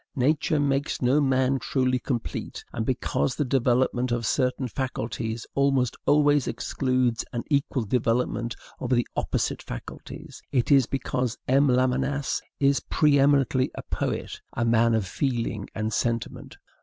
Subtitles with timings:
[0.15, 6.47] Nature makes no man truly complete, and because the development of certain faculties almost always
[6.47, 11.67] excludes an equal development of the opposite faculties; it is because M.
[11.67, 16.57] Lamennais is preeminently a poet, a man of feeling and sentiment.